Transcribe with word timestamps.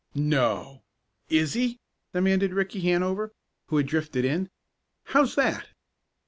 "No! 0.15 0.81
is 1.29 1.53
he?" 1.53 1.79
demanded 2.11 2.55
Ricky 2.55 2.79
Hanover, 2.79 3.35
who 3.67 3.77
had 3.77 3.85
drifted 3.85 4.25
in. 4.25 4.49
"How's 5.03 5.35
that?" 5.35 5.67